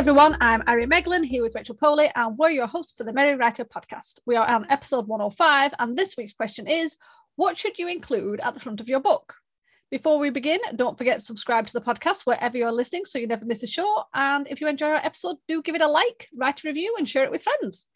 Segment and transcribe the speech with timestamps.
[0.00, 3.34] everyone, I'm Ari Meghlen here with Rachel Poli, and we're your hosts for the Merry
[3.34, 4.18] Writer podcast.
[4.24, 6.96] We are on episode 105, and this week's question is
[7.36, 9.34] What should you include at the front of your book?
[9.90, 13.26] Before we begin, don't forget to subscribe to the podcast wherever you're listening so you
[13.26, 14.04] never miss a show.
[14.14, 17.06] And if you enjoy our episode, do give it a like, write a review, and
[17.06, 17.86] share it with friends.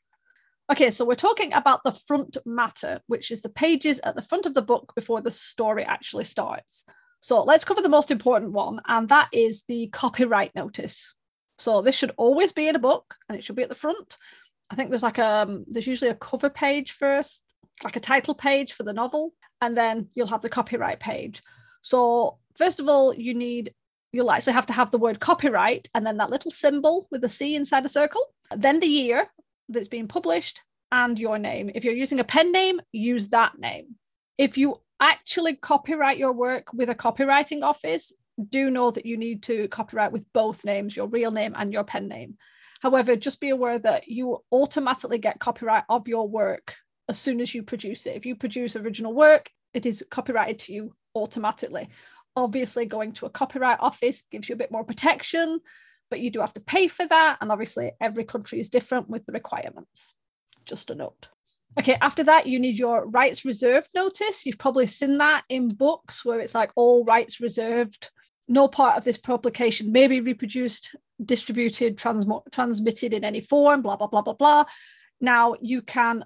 [0.70, 4.44] Okay, so we're talking about the front matter, which is the pages at the front
[4.44, 6.84] of the book before the story actually starts.
[7.22, 11.14] So let's cover the most important one, and that is the copyright notice.
[11.64, 14.18] So this should always be in a book, and it should be at the front.
[14.68, 17.40] I think there's like a um, there's usually a cover page first,
[17.82, 19.32] like a title page for the novel,
[19.62, 21.42] and then you'll have the copyright page.
[21.80, 23.72] So first of all, you need
[24.12, 27.30] you'll actually have to have the word copyright and then that little symbol with the
[27.30, 28.34] C inside a circle.
[28.54, 29.26] Then the year
[29.70, 30.60] that's being published
[30.92, 31.70] and your name.
[31.74, 33.96] If you're using a pen name, use that name.
[34.36, 38.12] If you actually copyright your work with a copywriting office,
[38.50, 41.84] do know that you need to copyright with both names, your real name and your
[41.84, 42.36] pen name.
[42.80, 46.74] However, just be aware that you automatically get copyright of your work
[47.08, 48.16] as soon as you produce it.
[48.16, 51.88] If you produce original work, it is copyrighted to you automatically.
[52.36, 55.60] Obviously, going to a copyright office gives you a bit more protection,
[56.10, 57.38] but you do have to pay for that.
[57.40, 60.12] And obviously, every country is different with the requirements.
[60.66, 61.28] Just a note.
[61.78, 64.46] Okay, after that, you need your rights reserved notice.
[64.46, 68.10] You've probably seen that in books where it's like all rights reserved.
[68.46, 73.96] No part of this publication may be reproduced, distributed, trans- transmitted in any form, blah,
[73.96, 74.64] blah, blah, blah, blah.
[75.20, 76.24] Now, you can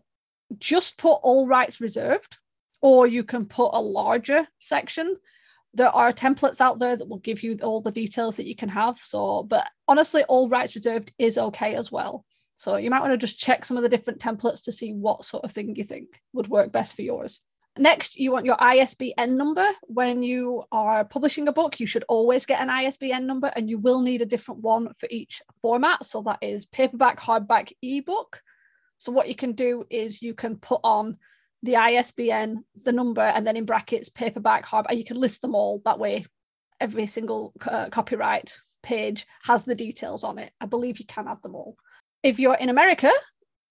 [0.59, 2.37] just put all rights reserved,
[2.81, 5.17] or you can put a larger section.
[5.75, 8.71] There are templates out there that will give you all the details that you can
[8.71, 8.99] have.
[8.99, 12.25] So, but honestly, all rights reserved is okay as well.
[12.57, 15.25] So you might want to just check some of the different templates to see what
[15.25, 17.41] sort of thing you think would work best for yours.
[17.79, 19.67] Next, you want your ISBN number.
[19.83, 23.79] When you are publishing a book, you should always get an ISBN number and you
[23.79, 26.05] will need a different one for each format.
[26.05, 28.43] So that is paperback, hardback, ebook.
[28.99, 31.19] So what you can do is you can put on
[31.63, 34.97] the ISBN, the number, and then in brackets, paperback, hardback.
[34.97, 35.81] You can list them all.
[35.85, 36.27] That way,
[36.81, 40.53] every single uh, copyright page has the details on it.
[40.61, 41.77] I believe you can add them all.
[42.23, 43.11] If you're in America,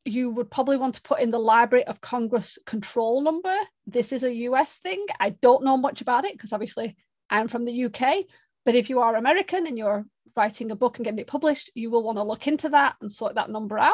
[0.08, 3.56] you would probably want to put in the Library of Congress control number.
[3.86, 5.06] This is a US thing.
[5.20, 6.96] I don't know much about it because obviously
[7.30, 8.26] I'm from the UK.
[8.66, 11.90] But if you are American and you're writing a book and getting it published, you
[11.90, 13.94] will want to look into that and sort that number out.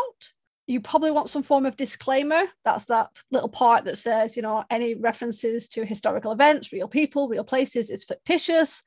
[0.66, 2.44] You probably want some form of disclaimer.
[2.64, 7.28] That's that little part that says, you know, any references to historical events, real people,
[7.28, 8.82] real places is fictitious.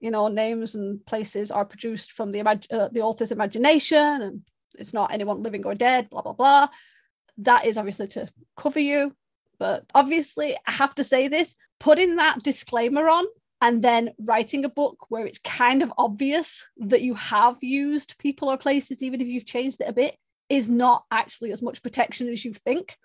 [0.00, 4.40] You know, names and places are produced from the uh, the author's imagination and
[4.78, 6.68] it's not anyone living or dead, blah, blah, blah.
[7.38, 9.14] That is obviously to cover you.
[9.58, 13.26] But obviously, I have to say this putting that disclaimer on
[13.60, 18.48] and then writing a book where it's kind of obvious that you have used people
[18.48, 20.16] or places, even if you've changed it a bit,
[20.48, 22.96] is not actually as much protection as you think.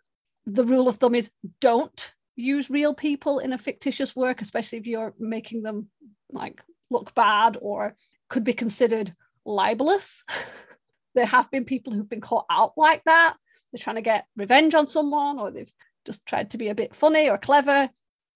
[0.45, 4.87] The rule of thumb is don't use real people in a fictitious work, especially if
[4.87, 5.89] you're making them
[6.31, 7.95] like look bad or
[8.29, 9.13] could be considered
[9.45, 10.23] libelous.
[11.15, 13.35] there have been people who've been caught out like that.
[13.71, 15.71] They're trying to get revenge on someone or they've
[16.05, 17.89] just tried to be a bit funny or clever.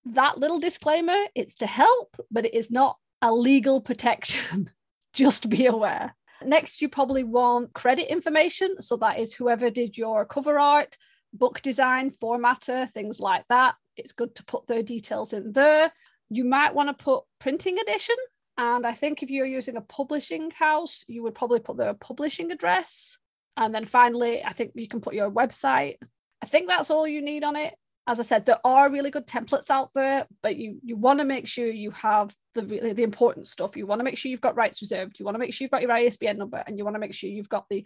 [0.06, 4.72] That little disclaimer, it's to help, but it is not a legal protection.
[5.14, 6.16] just be aware.
[6.44, 8.82] Next, you probably want credit information.
[8.82, 10.98] So that is whoever did your cover art,
[11.34, 13.76] book design, formatter, things like that.
[13.98, 15.92] It's good to put their details in there.
[16.30, 18.16] You might want to put printing edition
[18.60, 22.52] and I think if you're using a publishing house, you would probably put their publishing
[22.52, 23.18] address.
[23.56, 25.96] And then finally, I think you can put your website.
[26.42, 27.74] I think that's all you need on it.
[28.06, 31.26] As I said, there are really good templates out there, but you you want to
[31.26, 33.78] make sure you have the really the important stuff.
[33.78, 35.18] You want to make sure you've got rights reserved.
[35.20, 37.14] You want to make sure you've got your ISBN number, and you want to make
[37.14, 37.86] sure you've got the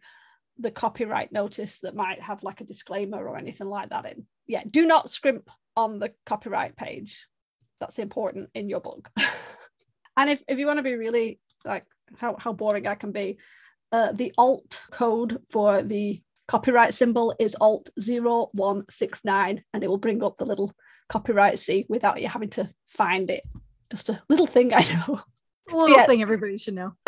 [0.58, 4.26] the copyright notice that might have like a disclaimer or anything like that in.
[4.48, 7.28] Yeah, do not scrimp on the copyright page.
[7.80, 9.12] That's important in your book.
[10.18, 11.86] And if, if you want to be really like
[12.18, 13.38] how, how boring I can be,
[13.92, 20.24] uh, the alt code for the copyright symbol is alt 0169 and it will bring
[20.24, 20.74] up the little
[21.10, 23.44] copyright C without you having to find it.
[23.92, 25.22] Just a little thing I know.
[25.72, 26.06] A little yeah.
[26.06, 26.94] thing everybody should know.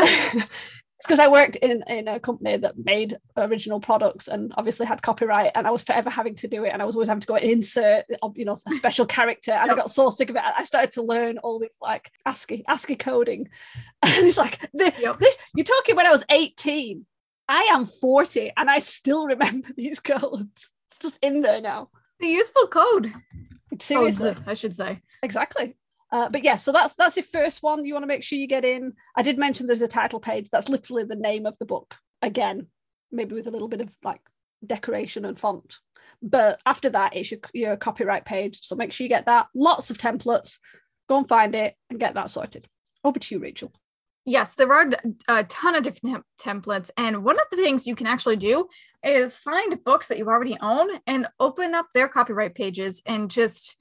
[1.05, 5.51] because I worked in in a company that made original products and obviously had copyright,
[5.55, 7.35] and I was forever having to do it, and I was always having to go
[7.35, 10.41] insert, um, you know, a special character, and I got so sick of it.
[10.43, 13.49] I started to learn all these like ASCII ASCII coding,
[14.03, 15.19] and it's like the, yep.
[15.19, 17.05] this, you're talking when I was 18.
[17.47, 20.71] I am 40, and I still remember these codes.
[20.89, 21.89] It's just in there now.
[22.19, 23.13] The useful code.
[23.79, 25.01] Seriously, I should say.
[25.21, 25.75] Exactly.
[26.11, 27.85] Uh, but yeah, so that's that's your first one.
[27.85, 28.93] You want to make sure you get in.
[29.15, 30.49] I did mention there's a title page.
[30.51, 31.95] That's literally the name of the book.
[32.25, 32.67] again,
[33.11, 34.21] maybe with a little bit of like
[34.65, 35.77] decoration and font.
[36.21, 38.59] But after that, it's your, your copyright page.
[38.63, 39.47] So make sure you get that.
[39.55, 40.57] Lots of templates.
[41.07, 42.67] Go and find it and get that sorted.
[43.03, 43.71] Over to you, Rachel.
[44.25, 44.89] Yes, there are
[45.27, 46.89] a ton of different templates.
[46.97, 48.67] And one of the things you can actually do
[49.03, 53.77] is find books that you already own and open up their copyright pages and just,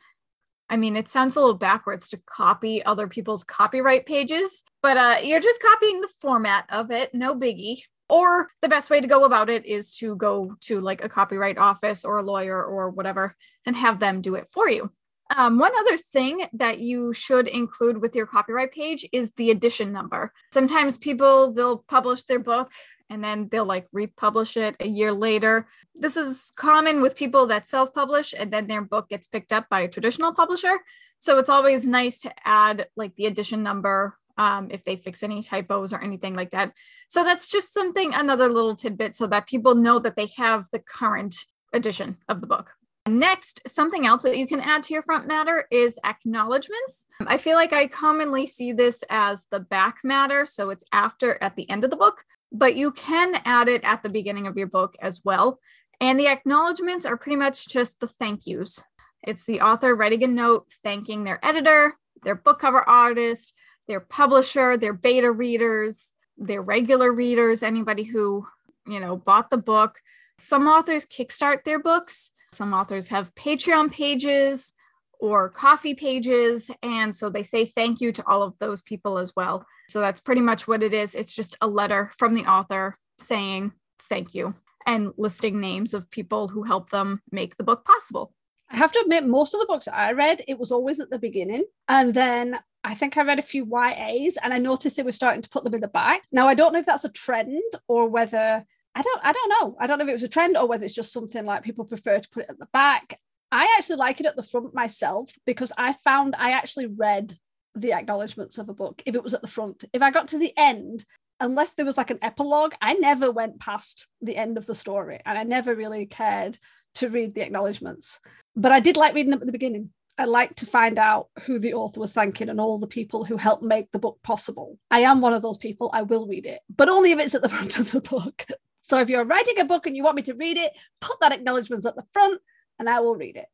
[0.69, 5.17] I mean, it sounds a little backwards to copy other people's copyright pages, but uh,
[5.23, 7.83] you're just copying the format of it, no biggie.
[8.09, 11.59] Or the best way to go about it is to go to like a copyright
[11.59, 13.35] office or a lawyer or whatever
[13.65, 14.91] and have them do it for you.
[15.37, 19.93] Um, one other thing that you should include with your copyright page is the edition
[19.93, 20.33] number.
[20.53, 22.71] Sometimes people they'll publish their book
[23.11, 25.67] and then they'll like republish it a year later.
[25.95, 29.81] This is common with people that self-publish and then their book gets picked up by
[29.81, 30.79] a traditional publisher.
[31.19, 35.43] So it's always nice to add like the edition number um, if they fix any
[35.43, 36.73] typos or anything like that.
[37.09, 40.81] So that's just something, another little tidbit so that people know that they have the
[40.81, 41.35] current
[41.73, 42.75] edition of the book.
[43.07, 47.07] Next, something else that you can add to your front matter is acknowledgments.
[47.27, 51.55] I feel like I commonly see this as the back matter, so it's after at
[51.55, 54.69] the end of the book, but you can add it at the beginning of your
[54.69, 55.59] book as well.
[56.01, 58.81] And the acknowledgments are pretty much just the thank yous.
[59.23, 63.53] It's the author writing a note thanking their editor, their book cover artist,
[63.87, 68.47] their publisher, their beta readers, their regular readers, anybody who,
[68.87, 70.01] you know, bought the book.
[70.39, 74.73] Some authors kickstart their books some authors have Patreon pages
[75.21, 76.71] or Ko-fi pages.
[76.83, 79.65] And so they say thank you to all of those people as well.
[79.89, 81.15] So that's pretty much what it is.
[81.15, 83.73] It's just a letter from the author saying
[84.03, 84.55] thank you
[84.87, 88.33] and listing names of people who helped them make the book possible.
[88.71, 91.19] I have to admit, most of the books I read, it was always at the
[91.19, 91.65] beginning.
[91.89, 95.43] And then I think I read a few YAs and I noticed they were starting
[95.43, 96.23] to put them in the back.
[96.33, 98.65] Now, I don't know if that's a trend or whether
[98.95, 99.77] I don't I don't know.
[99.81, 101.85] I don't know if it was a trend or whether it's just something like people
[101.85, 103.19] prefer to put it at the back.
[103.51, 107.37] I actually like it at the front myself because I found I actually read
[107.75, 109.85] the acknowledgements of a book if it was at the front.
[109.93, 111.05] If I got to the end,
[111.41, 115.21] unless there was like an epilogue, I never went past the end of the story
[115.27, 116.59] and I never really cared
[116.97, 118.21] to read the acknowledgements.
[118.55, 119.91] But I did like reading them at the beginning.
[120.17, 123.37] I like to find out who the author was thanking and all the people who
[123.37, 124.79] helped make the book possible.
[124.89, 125.91] I am one of those people.
[125.93, 128.47] I will read it, but only if it's at the front of the book.
[128.85, 130.71] So if you're writing a book and you want me to read it,
[131.01, 132.39] put that acknowledgements at the front
[132.79, 133.47] and I will read it.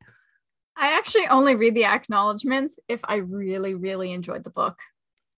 [0.77, 4.81] I actually only read the acknowledgements if I really, really enjoyed the book.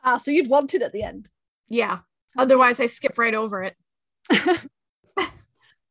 [0.02, 1.28] Ah, so you'd want it at the end.
[1.68, 1.98] Yeah.
[2.38, 3.76] Otherwise, I skip right over it.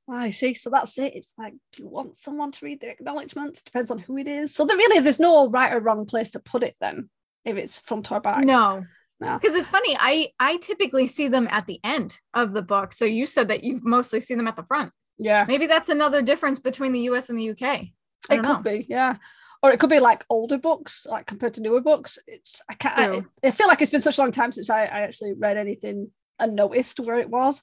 [0.10, 0.56] I see.
[0.56, 1.16] So that's it.
[1.16, 3.62] It's like, do you want someone to read the acknowledgements?
[3.62, 4.56] Depends on who it is.
[4.56, 7.12] So there really, there's no right or wrong place to put it then,
[7.46, 8.46] if it's front or back.
[8.46, 8.84] No,
[9.22, 12.94] because it's funny i i typically see them at the end of the book.
[12.94, 14.92] So you said that you've mostly seen them at the front.
[15.20, 15.46] Yeah.
[15.48, 17.90] Maybe that's another difference between the us and the uk it
[18.30, 18.62] could know.
[18.62, 19.18] be yeah.
[19.64, 22.18] Or it could be like older books like compared to newer books.
[22.28, 24.86] It's i can't I, I, feel like it's been such a long time since I,
[24.86, 27.62] I actually read anything and noticed where it was.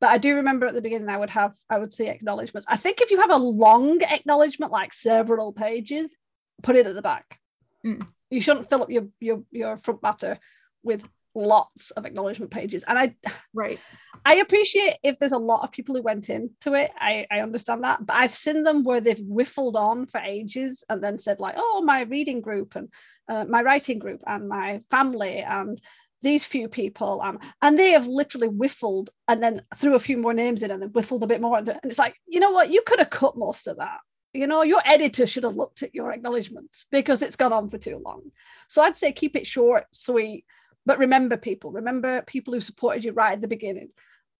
[0.00, 2.76] But i do remember at the beginning i would have i would see acknowledgements i
[2.76, 6.16] think if you have a long acknowledgement like several pages
[6.62, 7.38] put it at the back.
[7.86, 8.06] Mm.
[8.30, 10.38] you shouldn't fill up your your your front matter
[10.82, 12.84] with lots of acknowledgement pages.
[12.86, 13.14] And i
[13.54, 13.78] right.
[14.24, 16.90] I appreciate if there's a lot of people who went into it.
[16.98, 18.04] I i understand that.
[18.04, 21.82] But i've seen them where they've whiffled on for ages and then said like oh
[21.84, 22.88] my reading group and
[23.28, 25.80] uh, my writing group and my family and
[26.22, 27.20] these few people.
[27.24, 30.80] Um, and they have literally whiffled and then threw a few more names in and
[30.80, 31.58] then whiffled a bit more.
[31.58, 32.70] And it's like you know what?
[32.70, 34.00] You could have cut most of that.
[34.34, 37.78] You know your editor should have looked at your acknowledgements because it's gone on for
[37.78, 38.30] too long.
[38.68, 40.46] So i'd say keep it short sweet
[40.84, 43.90] but remember people, remember people who supported you right at the beginning.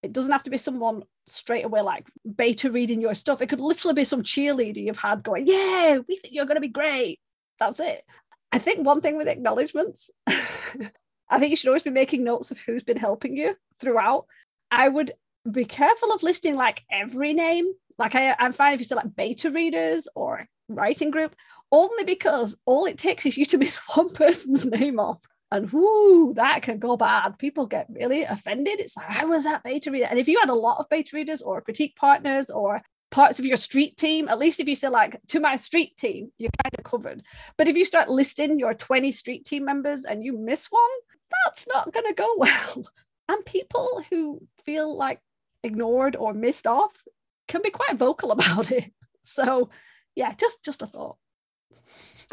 [0.01, 3.41] It doesn't have to be someone straight away like beta reading your stuff.
[3.41, 6.61] It could literally be some cheerleader you've had going, Yeah, we think you're going to
[6.61, 7.19] be great.
[7.59, 8.03] That's it.
[8.51, 12.59] I think one thing with acknowledgements, I think you should always be making notes of
[12.59, 14.25] who's been helping you throughout.
[14.69, 15.13] I would
[15.49, 17.71] be careful of listing like every name.
[17.97, 21.35] Like I, I'm fine if you say like beta readers or writing group,
[21.71, 25.21] only because all it takes is you to miss one person's name off
[25.53, 27.37] and whoo, that can go bad.
[27.37, 28.79] People get really offended.
[28.79, 30.07] It's like, how was that beta reader?
[30.09, 32.81] And if you had a lot of beta readers or critique partners or
[33.11, 36.31] parts of your street team, at least if you say like to my street team,
[36.39, 37.21] you're kind of covered.
[37.55, 40.81] But if you start listing your 20 street team members and you miss one,
[41.45, 42.87] that's not going to go well.
[43.29, 45.19] And people who feel like
[45.61, 47.03] ignored or missed off
[47.47, 48.91] can be quite vocal about it.
[49.23, 49.69] So
[50.15, 51.17] yeah, just just a thought.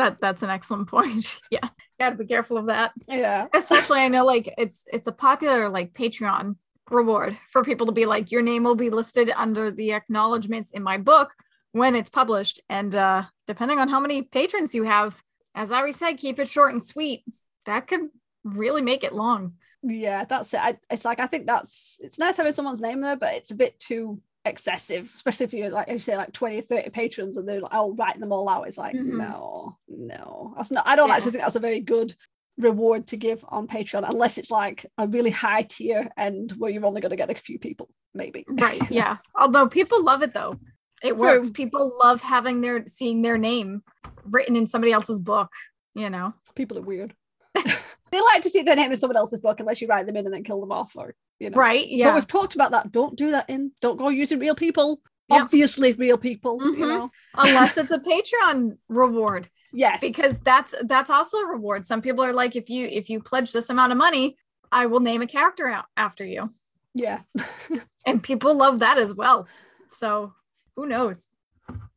[0.00, 1.40] That that's an excellent point.
[1.50, 1.68] yeah
[2.00, 2.92] gotta be careful of that.
[3.06, 3.46] Yeah.
[3.54, 6.56] Especially I know like it's it's a popular like Patreon
[6.90, 10.82] reward for people to be like, your name will be listed under the acknowledgments in
[10.82, 11.32] my book
[11.72, 12.60] when it's published.
[12.68, 15.22] And uh, depending on how many patrons you have,
[15.54, 17.22] as Ari said, keep it short and sweet.
[17.66, 18.08] That could
[18.42, 19.54] really make it long.
[19.82, 20.60] Yeah, that's it.
[20.60, 23.56] I, it's like I think that's it's nice having someone's name there, but it's a
[23.56, 27.48] bit too excessive, especially if you're like you say like 20 or 30 patrons and
[27.48, 28.66] they're like all writing them all out.
[28.66, 29.18] It's like, Mhm.
[29.18, 30.54] no, no.
[30.56, 31.16] That's not I don't Yeah.
[31.16, 32.14] actually think that's a very good
[32.58, 36.84] reward to give on Patreon unless it's like a really high tier and where you're
[36.86, 38.44] only gonna get a few people, maybe.
[38.48, 38.80] Right.
[38.90, 39.18] Yeah.
[39.34, 40.56] Although people love it though.
[41.02, 41.48] It works.
[41.50, 41.54] True.
[41.64, 43.82] People love having their seeing their name
[44.24, 45.50] written in somebody else's book,
[45.94, 46.34] you know.
[46.54, 47.14] People are weird.
[47.54, 50.24] they like to see their name in someone else's book unless you write them in
[50.26, 51.56] and then kill them off or you know.
[51.56, 51.82] Right.
[51.82, 52.14] But Yeah.
[52.14, 52.92] we've talked about that.
[52.92, 53.72] Don't do that in.
[53.80, 55.00] Don't go using real people.
[55.28, 55.42] Yep.
[55.42, 56.58] Obviously, real people.
[56.62, 56.88] You Mhm.
[56.88, 57.10] know.
[57.34, 59.48] Unless it's a Patreon reward.
[59.72, 60.00] Yes.
[60.00, 61.86] Because that's that's also a reward.
[61.86, 64.36] Some people are like, if you if you pledge this amount of money,
[64.72, 66.50] I will name a character out after you.
[66.94, 67.20] yeah,
[68.06, 69.46] And people love that as well.
[69.90, 70.32] So
[70.76, 71.30] who knows?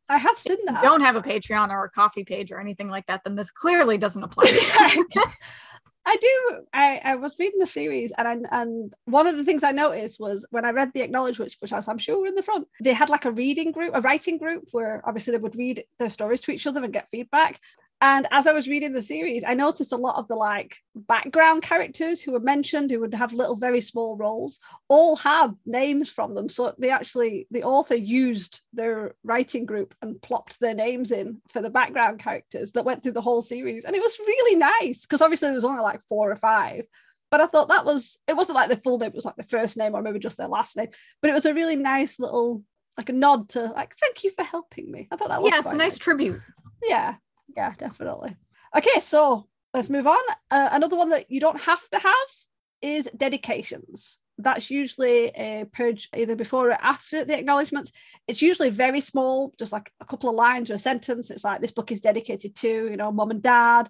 [0.08, 0.82] I have seen If you that.
[0.82, 3.96] don't have a Patreon or a Ko-fi page or anything like that, then this clearly
[3.98, 5.22] doesn't apply to you.
[6.06, 6.58] I do.
[6.74, 10.20] I, I was reading the series, and I, and one of the things I noticed
[10.20, 13.08] was when I read the acknowledgements, which I'm sure were in the front, they had
[13.08, 16.50] like a reading group, a writing group, where obviously they would read their stories to
[16.50, 17.58] each other and get feedback.
[18.00, 21.62] And as I was reading the series, I noticed a lot of the like background
[21.62, 26.34] characters who were mentioned, who would have little, very small roles, all had names from
[26.34, 26.48] them.
[26.48, 31.62] So they actually, the author used their writing group and plopped their names in for
[31.62, 33.84] the background characters that went through the whole series.
[33.84, 36.84] And it was really nice because obviously there was only like four or five.
[37.30, 39.44] But I thought that was, it wasn't like the full name, it was like the
[39.44, 40.88] first name or maybe just their last name.
[41.22, 42.62] But it was a really nice little,
[42.98, 45.08] like a nod to, like, thank you for helping me.
[45.10, 46.40] I thought that was yeah, it's a quite nice tribute.
[46.86, 47.14] yeah,
[47.56, 48.36] yeah, definitely.
[48.76, 50.22] Okay, so let's move on.
[50.50, 52.28] Uh, another one that you don't have to have
[52.82, 54.18] is dedications.
[54.36, 57.92] That's usually a purge either before or after the acknowledgements.
[58.26, 61.30] It's usually very small, just like a couple of lines or a sentence.
[61.30, 63.88] It's like this book is dedicated to, you know, mom and dad,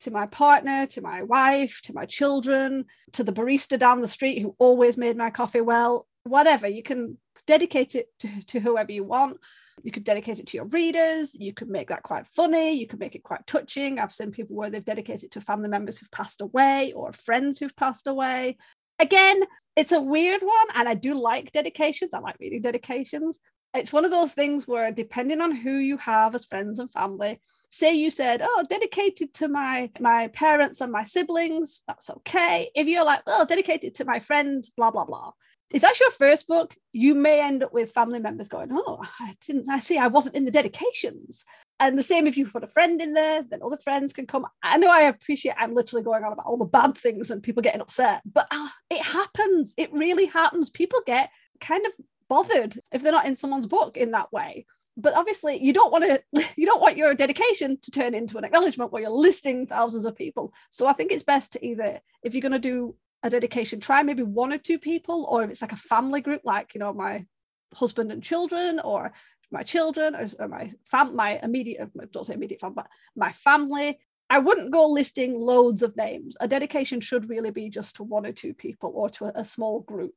[0.00, 4.40] to my partner, to my wife, to my children, to the barista down the street
[4.40, 6.66] who always made my coffee well, whatever.
[6.66, 9.38] You can dedicate it to, to whoever you want.
[9.82, 11.34] You could dedicate it to your readers.
[11.34, 12.72] You could make that quite funny.
[12.72, 13.98] You could make it quite touching.
[13.98, 17.58] I've seen people where they've dedicated it to family members who've passed away or friends
[17.58, 18.58] who've passed away.
[18.98, 19.42] Again,
[19.74, 22.14] it's a weird one, and I do like dedications.
[22.14, 23.40] I like reading dedications.
[23.74, 27.40] It's one of those things where, depending on who you have as friends and family,
[27.70, 32.70] say you said, "Oh, dedicated to my my parents and my siblings," that's okay.
[32.74, 35.32] If you're like, "Oh, dedicated to my friend," blah blah blah
[35.72, 39.34] if that's your first book, you may end up with family members going, "Oh, I
[39.46, 39.68] didn't.
[39.68, 39.98] I see.
[39.98, 41.44] I wasn't in the dedications."
[41.80, 44.46] And the same if you put a friend in there, then other friends can come.
[44.62, 45.56] I know I appreciate.
[45.58, 48.68] I'm literally going on about all the bad things and people getting upset, but uh,
[48.90, 49.74] it happens.
[49.76, 50.70] It really happens.
[50.70, 51.92] People get kind of
[52.28, 54.66] bothered if they're not in someone's book in that way.
[54.96, 56.22] But obviously, you don't want to.
[56.56, 60.14] You don't want your dedication to turn into an acknowledgement where you're listing thousands of
[60.14, 60.52] people.
[60.70, 63.80] So I think it's best to either, if you're going to do a dedication.
[63.80, 66.80] Try maybe one or two people or if it's like a family group like you
[66.80, 67.26] know my
[67.74, 69.12] husband and children or
[69.50, 73.98] my children or, my fam my immediate uh, don't say immediate family but my family.
[74.30, 76.38] I wouldn't go listing loads of names.
[76.40, 79.44] A dedication should really be just to one or two people or to a, a
[79.44, 80.14] small group.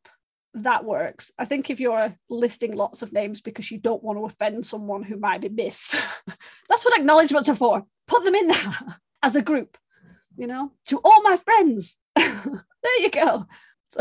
[0.54, 1.34] That works.
[1.38, 5.04] I think if you're listing lots of names because you don't want to offend someone
[5.04, 5.96] who might be missed
[6.70, 7.86] that's what acknowledgements are for.
[8.08, 8.74] Put them in there
[9.24, 9.78] as a group
[10.38, 13.46] you know to all my friends there you go.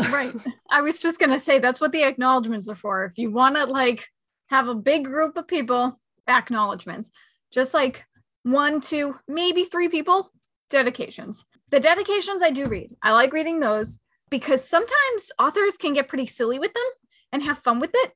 [0.09, 0.33] Right.
[0.69, 3.05] I was just gonna say that's what the acknowledgements are for.
[3.05, 4.07] If you want to like
[4.49, 7.11] have a big group of people, acknowledgements.
[7.51, 8.05] Just like
[8.43, 10.31] one, two, maybe three people,
[10.69, 11.45] dedications.
[11.71, 12.95] The dedications I do read.
[13.01, 16.83] I like reading those because sometimes authors can get pretty silly with them
[17.31, 18.11] and have fun with it.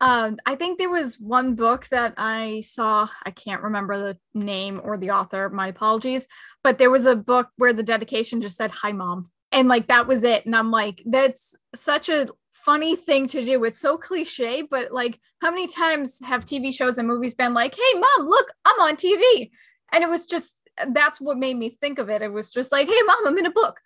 [0.00, 3.08] Um, I think there was one book that I saw.
[3.24, 5.48] I can't remember the name or the author.
[5.50, 6.26] My apologies.
[6.62, 10.06] But there was a book where the dedication just said, Hi, mom and like that
[10.06, 10.44] was it.
[10.44, 13.62] And i'm like that's such a funny thing to do.
[13.64, 17.74] It's so cliche but like how many times have tv shows and movies been like
[17.74, 19.50] hey mom look i'm on tv
[19.92, 22.20] and it was just that's what made me think of it.
[22.20, 23.80] It was just like hey mom i'm in a book.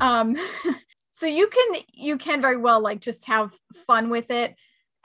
[0.00, 0.36] Um
[1.10, 3.52] so you can you can very well like just have
[3.86, 4.54] fun with it.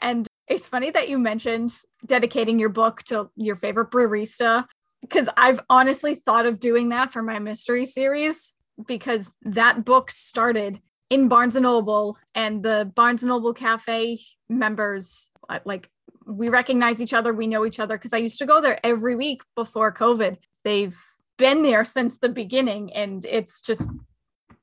[0.01, 4.65] And it's funny that you mentioned dedicating your book to your favorite barista
[5.01, 8.54] because i've honestly thought of doing that for my mystery series
[8.87, 10.79] because that book started
[11.09, 15.89] in Barnes and Noble and the Barnes and Noble cafe members uh, like
[16.27, 19.15] we recognize each other we know each other because I used to go there every
[19.15, 20.97] week before covid they've
[21.37, 23.89] been there since the beginning and it's just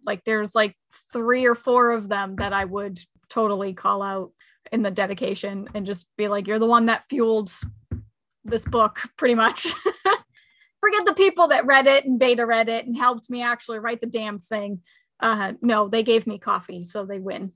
[0.05, 0.77] like there's like
[1.13, 4.33] three or four of them that I would totally call out
[4.71, 7.51] in the dedication and just be like, you're the one that fueled
[8.45, 9.69] this book, pretty much.
[10.83, 14.01] Forget the people that read it and beta read it and helped me actually write
[14.01, 14.81] the damn thing.
[15.21, 17.53] Uh, no, they gave me coffee, so they win.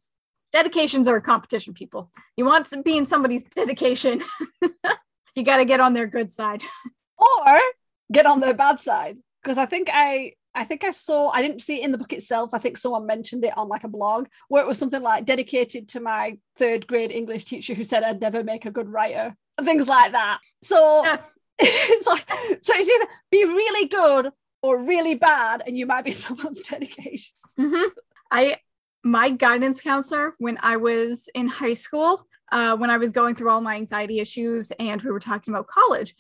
[0.53, 2.13] Dedications are a competition, people.
[2.37, 4.21] You want to be in somebody's dedication,
[5.35, 6.63] you got to get on their good side.
[7.19, 7.59] Or
[8.13, 9.17] get on their bad side.
[9.43, 12.15] Because I think I I think I saw, I didn't see it in the book
[12.15, 12.55] itself.
[12.55, 15.91] I think someone mentioned it on like a blog where it was something like dedicated
[15.91, 19.87] to my third grade English teacher who said I'd never make a good writer, things
[19.87, 20.39] like that.
[20.63, 21.29] So yes.
[22.07, 24.31] it's like, so it's either be really good
[24.63, 27.35] or really bad, and you might be someone's dedication.
[27.59, 27.91] Mm-hmm.
[28.31, 28.57] I,
[29.05, 33.51] my guidance counselor when I was in high school, uh, when I was going through
[33.51, 36.15] all my anxiety issues and we were talking about college,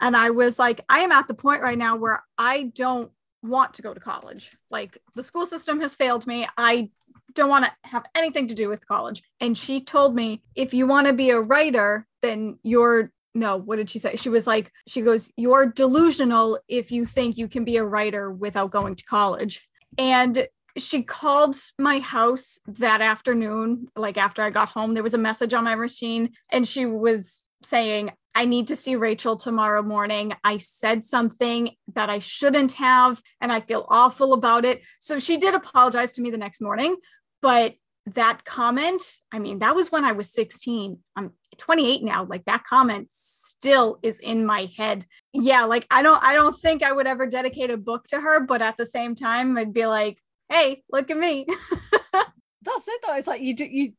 [0.00, 3.10] and I was like, I am at the point right now where I don't
[3.42, 4.56] want to go to college.
[4.70, 6.48] Like the school system has failed me.
[6.56, 6.90] I
[7.34, 9.22] don't want to have anything to do with college.
[9.40, 13.76] And she told me, if you want to be a writer, then you're no, what
[13.76, 14.16] did she say?
[14.16, 18.32] She was like, she goes, You're delusional if you think you can be a writer
[18.32, 19.68] without going to college.
[19.96, 24.94] And she called my house that afternoon, like after I got home.
[24.94, 28.94] There was a message on my machine, and she was saying, I need to see
[28.94, 30.32] Rachel tomorrow morning.
[30.44, 34.84] I said something that I shouldn't have, and I feel awful about it.
[35.00, 36.96] So she did apologize to me the next morning.
[37.42, 37.74] But
[38.14, 40.98] that comment, I mean, that was when I was 16.
[41.16, 42.24] I'm 28 now.
[42.24, 45.06] Like that comment still is in my head.
[45.32, 48.40] Yeah, like I don't I don't think I would ever dedicate a book to her,
[48.40, 51.46] but at the same time, I'd be like, hey, look at me.
[52.12, 53.14] That's it though.
[53.16, 53.92] It's like you do you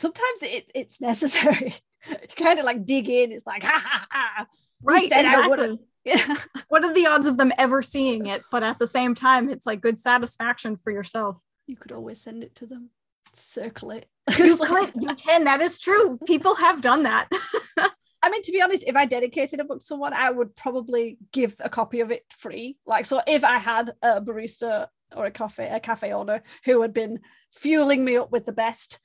[0.00, 1.74] sometimes it, it's necessary.
[2.08, 3.32] you kind of like dig in.
[3.32, 4.46] It's like, ha ha ha.
[4.82, 5.04] Right.
[5.04, 5.78] Exactly.
[6.04, 6.34] Yeah.
[6.66, 8.42] what are the odds of them ever seeing it?
[8.50, 11.40] But at the same time, it's like good satisfaction for yourself.
[11.68, 12.90] You could always send it to them,
[13.34, 14.06] circle it.
[14.38, 14.56] You
[14.94, 15.44] you can.
[15.44, 16.18] That is true.
[16.26, 17.28] People have done that.
[18.22, 21.18] I mean, to be honest, if I dedicated a book to someone, I would probably
[21.32, 22.76] give a copy of it free.
[22.86, 26.94] Like, so if I had a barista or a coffee, a cafe owner who had
[26.94, 27.18] been
[27.50, 29.00] fueling me up with the best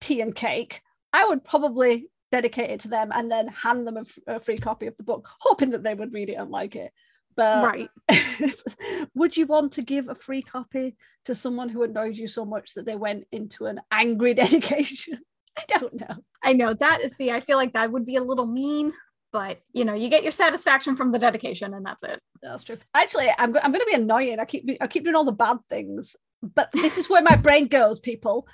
[0.00, 4.38] tea and cake, I would probably dedicate it to them and then hand them a,
[4.38, 6.92] free copy of the book, hoping that they would read it and like it.
[7.40, 7.90] But right.
[9.14, 12.74] would you want to give a free copy to someone who annoyed you so much
[12.74, 15.20] that they went into an angry dedication?
[15.56, 16.16] I don't know.
[16.42, 18.92] I know that is see, I feel like that would be a little mean,
[19.32, 22.20] but you know, you get your satisfaction from the dedication and that's it.
[22.42, 22.76] That's true.
[22.92, 24.38] Actually, I'm, I'm going to be annoying.
[24.38, 27.68] I keep I keep doing all the bad things, but this is where my brain
[27.68, 28.46] goes, people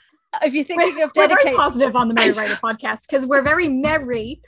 [0.42, 3.27] if you're thinking we're, of dedicating, we're very positive on the Merry Writer podcast because
[3.27, 4.40] we're very merry.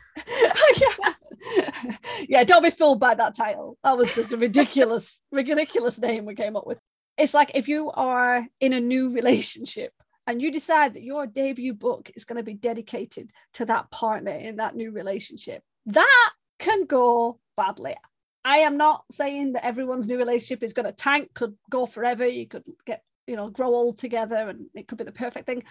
[0.77, 1.15] yeah.
[2.29, 3.79] yeah, don't be fooled by that title.
[3.85, 6.79] That was just a ridiculous, ridiculous name we came up with.
[7.17, 9.93] It's like if you are in a new relationship
[10.27, 14.33] and you decide that your debut book is going to be dedicated to that partner
[14.33, 17.97] in that new relationship, that can go badly.
[18.45, 22.27] I am not saying that everyone's new relationship is going to tank, could go forever.
[22.27, 25.63] You could get you know grow old together and it could be the perfect thing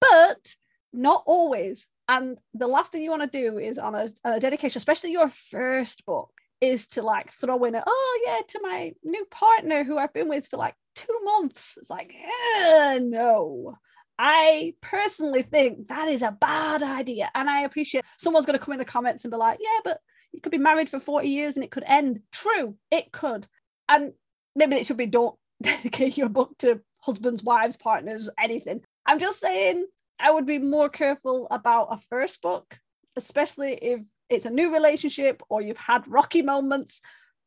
[0.00, 0.54] but
[0.92, 4.78] not always and the last thing you want to do is on a, a dedication
[4.78, 9.24] especially your first book is to like throw in a oh yeah to my new
[9.26, 12.14] partner who i've been with for like two months it's like
[12.56, 13.76] eh, no
[14.18, 17.30] I personally think that is a bad idea.
[17.34, 19.98] And I appreciate someone's going to come in the comments and be like, yeah, but
[20.32, 22.20] you could be married for 40 years and it could end.
[22.32, 23.46] True, it could.
[23.88, 24.12] And
[24.54, 28.80] maybe it should be don't dedicate your book to husbands, wives, partners, anything.
[29.06, 29.86] I'm just saying
[30.18, 32.78] I would be more careful about a first book,
[33.16, 37.00] especially if it's a new relationship or you've had rocky moments.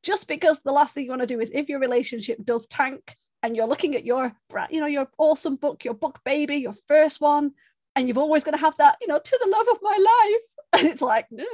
[0.04, 3.16] Just because the last thing you want to do is if your relationship does tank
[3.42, 4.32] and you're looking at your,
[4.70, 7.52] you know, your awesome book, your book baby, your first one,
[7.96, 10.42] and you've always going to have that, you know, to the love of my life.
[10.78, 11.46] And it's like, no,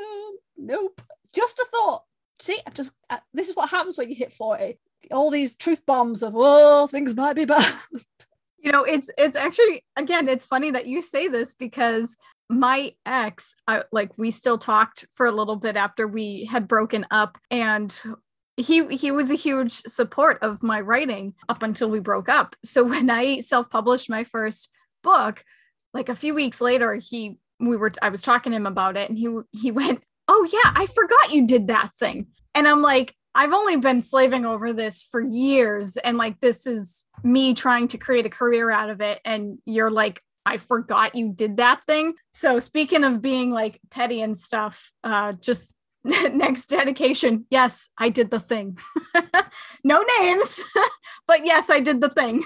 [0.58, 1.00] nope.
[1.34, 2.04] Just a thought.
[2.40, 2.92] See, I just
[3.32, 4.80] this is what happens when you hit 40
[5.12, 7.74] all these truth bombs of oh things might be bad.
[8.60, 12.16] You know it's it's actually again it's funny that you say this because
[12.50, 17.06] my ex I, like we still talked for a little bit after we had broken
[17.12, 18.02] up and
[18.56, 22.56] he he was a huge support of my writing up until we broke up.
[22.64, 24.70] So when i self-published my first
[25.04, 25.44] book
[25.94, 29.10] like a few weeks later he we were i was talking to him about it
[29.10, 32.28] and he he went oh yeah i forgot you did that thing.
[32.56, 37.06] And i'm like I've only been slaving over this for years and like this is
[37.24, 41.32] me trying to create a career out of it and you're like I forgot you
[41.32, 42.16] did that thing.
[42.34, 47.46] So speaking of being like petty and stuff, uh just next dedication.
[47.50, 48.78] Yes, I did the thing.
[49.84, 50.62] no names,
[51.28, 52.44] but yes, I did the thing.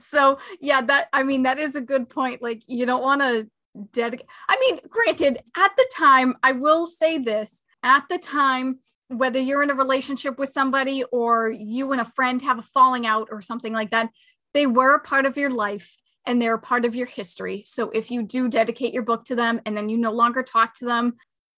[0.00, 2.42] so yeah, that I mean that is a good point.
[2.42, 3.48] Like you don't want to
[3.92, 4.26] dedicate.
[4.48, 9.62] I mean, granted, at the time, I will say this: at the time, whether you're
[9.62, 13.42] in a relationship with somebody or you and a friend have a falling out or
[13.42, 14.08] something like that,
[14.54, 15.96] they were a part of your life
[16.26, 17.64] and they're a part of your history.
[17.66, 20.74] So if you do dedicate your book to them and then you no longer talk
[20.74, 21.16] to them,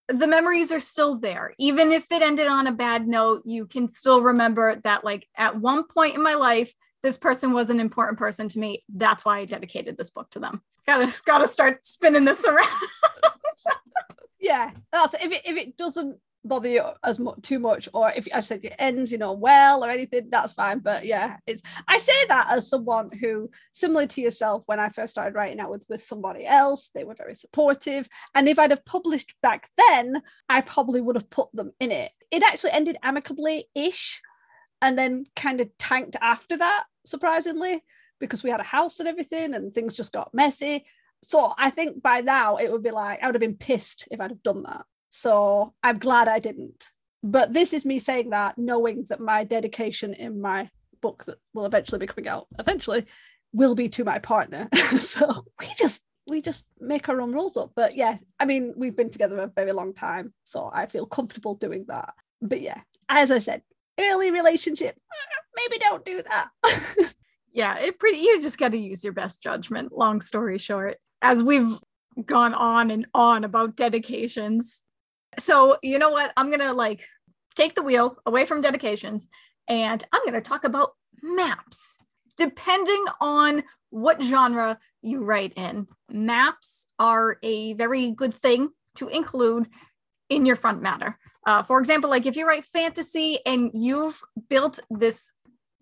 [0.08, 1.54] the memories are still there.
[1.58, 5.58] Even if it ended on a bad note, you can still remember that, like, at
[5.58, 8.82] one point in my life, this person was an important person to me.
[8.88, 10.62] That's why I dedicated this book to them.
[10.86, 12.68] Gotta gotta start spinning this around.
[14.40, 18.40] yeah, if it if it doesn't bother you as much too much or if I
[18.40, 20.80] said it ends you know well or anything that's fine.
[20.80, 25.12] But yeah it's I say that as someone who similar to yourself when I first
[25.12, 28.08] started writing out with with somebody else they were very supportive.
[28.34, 32.10] And if I'd have published back then I probably would have put them in it.
[32.30, 34.20] It actually ended amicably ish
[34.80, 37.82] and then kind of tanked after that surprisingly
[38.18, 40.84] because we had a house and everything and things just got messy.
[41.24, 44.20] So I think by now it would be like I would have been pissed if
[44.20, 46.88] I'd have done that so I'm glad I didn't.
[47.22, 50.70] But this is me saying that, knowing that my dedication in my
[51.02, 53.04] book that will eventually be coming out eventually
[53.52, 54.68] will be to my partner.
[55.00, 57.72] so we just we just make our own rules up.
[57.76, 61.56] But yeah, I mean, we've been together a very long time, so I feel comfortable
[61.56, 62.14] doing that.
[62.40, 63.62] But yeah, as I said,
[64.00, 64.96] early relationship,
[65.56, 66.48] maybe don't do that.
[67.52, 69.92] yeah, it pretty you just got to use your best judgment.
[69.92, 71.76] Long story short, as we've
[72.24, 74.81] gone on and on about dedications,
[75.38, 76.32] so, you know what?
[76.36, 77.08] I'm going to like
[77.54, 79.28] take the wheel away from dedications
[79.68, 80.92] and I'm going to talk about
[81.22, 81.96] maps.
[82.36, 89.68] Depending on what genre you write in, maps are a very good thing to include
[90.28, 91.18] in your front matter.
[91.46, 95.30] Uh, for example, like if you write fantasy and you've built this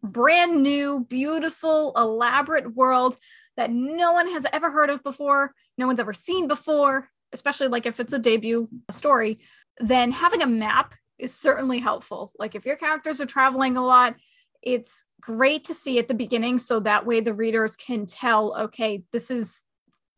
[0.03, 3.17] brand new, beautiful, elaborate world
[3.57, 7.87] that no one has ever heard of before, no one's ever seen before, especially like
[7.87, 9.38] if it's a debut story,
[9.79, 12.33] then having a map is certainly helpful.
[12.38, 14.16] Like if your characters are traveling a lot,
[14.62, 19.05] it's great to see at the beginning so that way the readers can tell, okay,
[19.12, 19.66] this is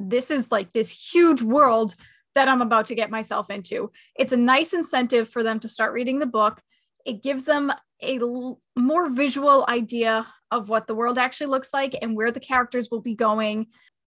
[0.01, 1.95] this is like this huge world
[2.35, 3.93] that I'm about to get myself into.
[4.17, 6.61] It's a nice incentive for them to start reading the book.
[7.05, 11.97] It gives them a l- more visual idea of what the world actually looks like
[12.03, 13.59] and where the characters will be going.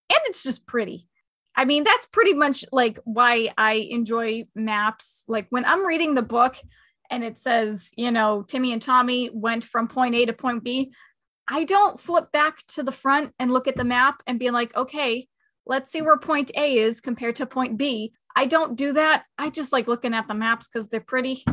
[0.09, 1.07] And it's just pretty.
[1.55, 5.23] I mean, that's pretty much like why I enjoy maps.
[5.27, 6.55] Like when I'm reading the book
[7.09, 10.93] and it says, you know, Timmy and Tommy went from point A to point B,
[11.47, 14.75] I don't flip back to the front and look at the map and be like,
[14.75, 15.27] okay,
[15.65, 18.13] let's see where point A is compared to point B.
[18.35, 19.23] I don't do that.
[19.37, 21.45] I just like looking at the maps because they're pretty,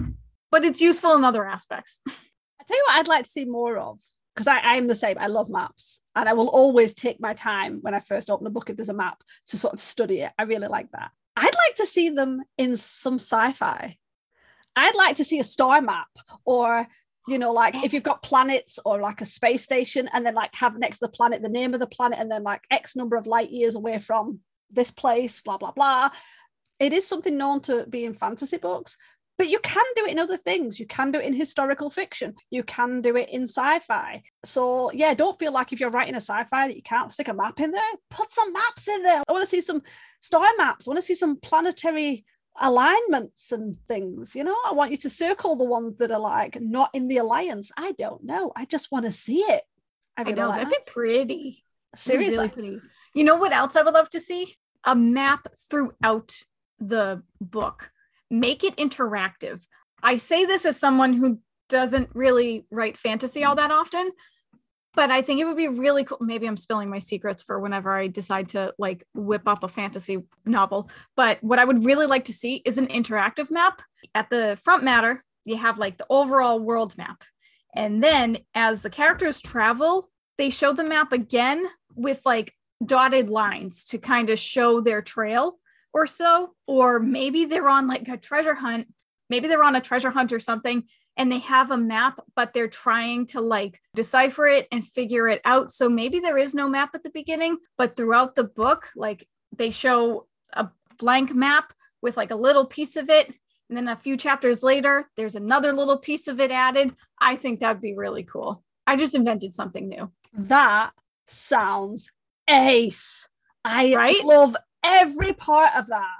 [0.51, 2.01] but it's useful in other aspects.
[2.09, 3.99] I tell you what, I'd like to see more of
[4.35, 5.19] because I am the same.
[5.19, 8.51] I love maps and I will always take my time when I first open a
[8.51, 10.33] book if there's a map to sort of study it.
[10.39, 11.11] I really like that.
[11.37, 13.97] I'd like to see them in some sci-fi.
[14.77, 16.09] I'd like to see a star map
[16.45, 16.87] or
[17.29, 20.55] you know like if you've got planets or like a space station and then like
[20.55, 23.17] have next to the planet the name of the planet and then like x number
[23.17, 24.41] of light years away from
[24.73, 26.11] this place blah blah blah
[26.81, 28.97] it is something known to be in fantasy books
[29.43, 30.79] but you can do it in other things.
[30.79, 32.37] You can do it in historical fiction.
[32.51, 34.23] You can do it in sci-fi.
[34.45, 37.35] So yeah, don't feel like if you're writing a sci-fi that you can't stick a
[37.35, 37.83] map in there.
[38.09, 39.21] Put some maps in there.
[39.29, 39.83] I want to see some
[40.21, 40.87] star maps.
[40.87, 42.25] I want to see some planetary
[42.61, 44.37] alignments and things.
[44.37, 47.17] You know, I want you to circle the ones that are like not in the
[47.17, 47.73] alliance.
[47.77, 48.53] I don't know.
[48.55, 49.65] I just want to see it.
[50.17, 50.87] I, really I know like that'd that.
[50.87, 51.65] be pretty.
[51.97, 52.81] Seriously, really pretty.
[53.13, 54.55] You know what else I would love to see?
[54.85, 56.45] A map throughout
[56.79, 57.92] the book
[58.33, 59.65] make it interactive.
[60.03, 64.11] I say this as someone who doesn't really write fantasy all that often,
[64.95, 66.19] but I think it would be really cool.
[66.21, 70.23] Maybe I'm spilling my secrets for whenever I decide to like whip up a fantasy
[70.45, 70.91] novel.
[71.15, 73.83] But what I would really like to see is an interactive map.
[74.15, 77.23] At the front matter, you have like the overall world map.
[77.75, 83.85] And then as the characters travel, they show the map again with like dotted lines
[83.87, 85.59] to kind of show their trail
[85.93, 88.87] or so or maybe they're on like a treasure hunt
[89.33, 90.85] maybe they're on a treasure hunt or something
[91.17, 95.41] and they have a map but they're trying to like decipher it and figure it
[95.45, 95.73] out.
[95.73, 99.27] So maybe there is no map at the beginning but throughout the book like
[99.57, 103.29] they show a blank map with like a little piece of it
[103.69, 106.95] and then a few chapters later there's another little piece of it added.
[107.19, 108.63] I think that'd be really cool.
[108.87, 110.11] I just invented something new.
[110.35, 110.93] That
[111.29, 112.11] sounds
[112.49, 113.29] ace.
[113.65, 114.25] I right?
[114.25, 116.17] love every part of that.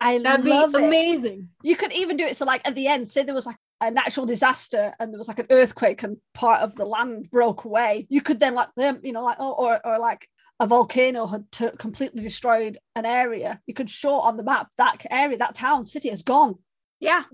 [0.00, 1.48] I That'd love be amazing.
[1.64, 1.68] It.
[1.68, 3.90] You could even do it so like at the end, say there was like a
[3.90, 8.06] natural disaster and there was like an earthquake and part of the land broke away,
[8.08, 10.28] you could then like them, you know, like oh, or, or like
[10.60, 13.60] a volcano had t- completely destroyed an area.
[13.66, 16.56] You could show on the map that area, that town, city is gone.
[17.00, 17.24] Yeah.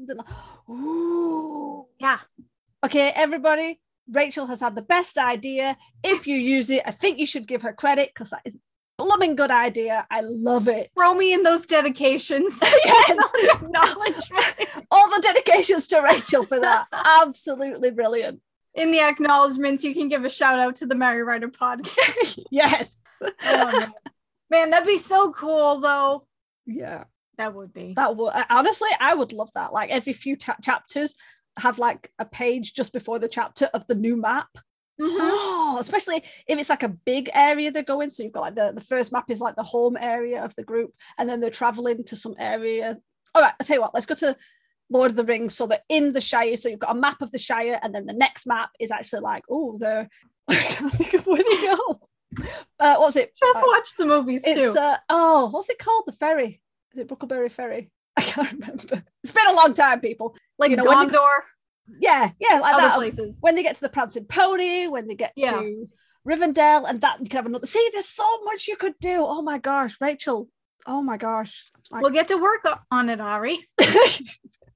[0.69, 1.87] Ooh.
[1.99, 2.19] Yeah.
[2.85, 3.81] Okay, everybody.
[4.11, 5.77] Rachel has had the best idea.
[6.03, 8.57] If you use it, I think you should give her credit because that is
[9.03, 10.07] blooming good idea.
[10.11, 10.91] I love it.
[10.97, 12.59] Throw me in those dedications.
[12.85, 13.33] yes.
[13.55, 14.87] Acknowledgement.
[14.91, 16.87] All the dedications to Rachel for that.
[16.93, 18.41] Absolutely brilliant.
[18.75, 22.39] In the acknowledgements, you can give a shout out to the Merry Writer podcast.
[22.51, 23.01] Yes.
[23.23, 23.33] Oh,
[23.73, 23.93] man.
[24.51, 26.27] man, that'd be so cool though.
[26.67, 27.05] Yeah.
[27.39, 27.95] That would be.
[27.95, 29.73] That would honestly, I would love that.
[29.73, 31.15] Like every few ta- chapters,
[31.59, 34.49] have like a page just before the chapter of the new map.
[35.01, 35.09] Mhm.
[35.19, 38.11] Oh, especially if it's like a big area they're going.
[38.11, 40.65] So you've got like the, the first map is like the home area of the
[40.65, 42.99] group, and then they're traveling to some area.
[43.35, 44.37] All right, I'll tell you what, let's go to
[44.91, 45.57] Lord of the Rings.
[45.57, 46.57] So they're in the Shire.
[46.57, 49.21] So you've got a map of the Shire, and then the next map is actually
[49.21, 50.09] like, oh, they're
[50.49, 52.01] I can't think of where they go.
[52.81, 53.35] Uh, what was it?
[53.37, 54.75] Just Uh, watch the movies it's too.
[54.79, 56.05] uh, oh, what's it called?
[56.07, 56.61] The ferry.
[56.95, 57.91] Is it Brookleberry Ferry?
[58.17, 59.03] I can't remember.
[59.23, 60.37] It's been a long time, people.
[60.59, 61.41] like you know, Gondor,
[62.01, 62.93] Yeah, yeah, like other that.
[62.95, 63.37] Um, places.
[63.41, 65.61] When they get to the Prancing Pony, when they get Yeah.
[65.61, 65.89] to
[66.27, 67.67] Rivendell, and that you can have another.
[67.67, 69.17] See, there's so much you could do.
[69.19, 70.49] Oh my gosh, Rachel.
[70.87, 71.65] Oh my gosh.
[71.91, 73.59] Like, We'll get to work on it, Ari.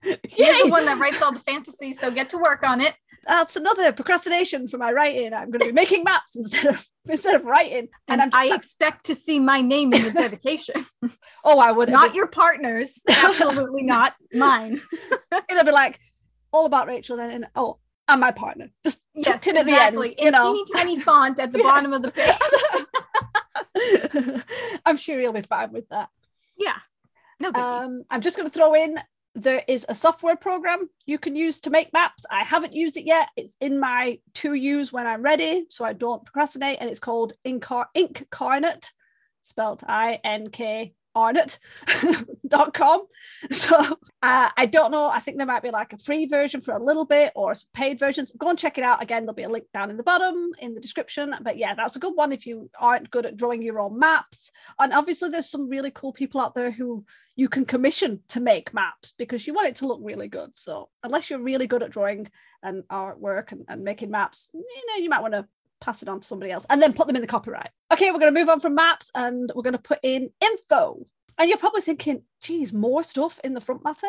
[0.04, 2.94] You're the one that writes all the fantasy, so get to work on it.
[3.26, 5.34] That's another procrastination for my writing.
[5.34, 7.88] I'm going to be making maps instead of instead of writing.
[8.06, 10.84] And, And, I expect to see my name in the dedication,
[11.44, 13.02] oh, I would not your partner's.
[13.08, 14.80] Absolutely not mine.
[15.50, 15.98] It'll be like
[16.56, 18.70] all about Rachel then, and oh, and my partner.
[18.82, 20.08] Just Yes, tucked in at exactly.
[20.10, 20.20] the end.
[20.20, 20.52] You in know.
[20.54, 21.64] teeny tiny font at the Yeah.
[21.64, 22.34] bottom of the page.
[24.86, 26.08] I'm sure you'll be fine with that.
[26.58, 26.76] Yeah.
[27.40, 27.82] No biggie.
[27.84, 28.98] Um, I'm just going to throw in
[29.34, 32.24] there is a software program you can use to make maps.
[32.30, 33.28] I haven't used it yet.
[33.36, 36.78] It's in my to use when I'm ready, so I don't procrastinate.
[36.80, 38.86] And it's called Incar- Inkarnate,
[39.42, 41.58] spelled I N K arnate
[42.48, 43.06] dot com.
[43.50, 43.76] So
[44.22, 45.06] uh, I don't know.
[45.06, 47.68] I think there might be like a free version for a little bit or some
[47.72, 48.30] paid versions.
[48.36, 49.02] Go and check it out.
[49.02, 51.34] Again, there'll be a link down in the bottom in the description.
[51.40, 54.52] But yeah, that's a good one if you aren't good at drawing your own maps.
[54.78, 58.74] And obviously, there's some really cool people out there who you can commission to make
[58.74, 60.50] maps because you want it to look really good.
[60.54, 62.30] So unless you're really good at drawing
[62.62, 65.46] and artwork and, and making maps, you know, you might want to
[65.80, 67.70] pass it on to somebody else and then put them in the copyright.
[67.92, 71.06] Okay, we're going to move on from maps and we're going to put in info.
[71.38, 74.08] And you're probably thinking, geez, more stuff in the front matter.